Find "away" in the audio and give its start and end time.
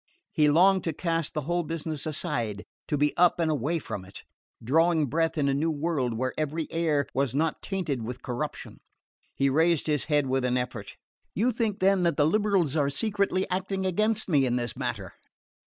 3.51-3.77